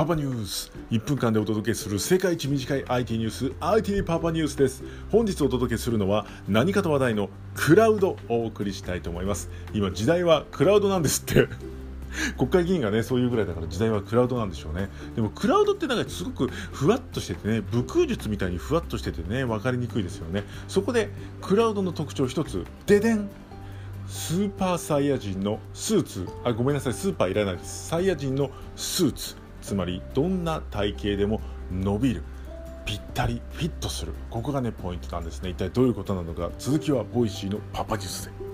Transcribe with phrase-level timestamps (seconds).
[0.00, 0.72] パパニュース。
[0.90, 4.82] 1分間でお届けする世界一短い IT ニュース IT パパニュースです。
[5.12, 9.50] 本日お届けするのは何かと話題のクラウドをお送りしたいと思います。
[9.74, 11.48] 今時代はクラウドなんですって。
[12.38, 14.88] 国会議員がねそういうぐらいだから時代はクラウドなんでしょうね。
[15.16, 20.44] でもクラウドってなんかすごくふわっとしててね武空術みたいにふわっとしててね分かりにくいですよね。
[20.66, 21.10] そこで
[21.42, 22.64] クラウドの特徴一つ。
[22.86, 23.28] ででん。
[24.08, 26.26] スーパーサイヤ人のスーツ。
[26.42, 27.88] あごめんなさいスーパーいらないです。
[27.88, 29.39] サイヤ人のスーツ。
[29.60, 31.40] つまりどんな体型でも
[31.72, 32.22] 伸びる
[32.84, 34.12] ぴったりフィットする。
[34.30, 35.50] ここがねポイントなんですね。
[35.50, 36.50] 一体どういうことなのか。
[36.58, 38.49] 続きは Voicy のパパジュースで。